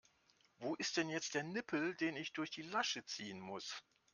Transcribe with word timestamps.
Wo 0.57 0.73
ist 0.73 0.97
denn 0.97 1.09
jetzt 1.11 1.35
der 1.35 1.43
Nippel, 1.43 1.93
den 1.93 2.15
ich 2.15 2.33
durch 2.33 2.49
die 2.49 2.63
Lasche 2.63 3.05
ziehen 3.05 3.39
muss? 3.39 3.83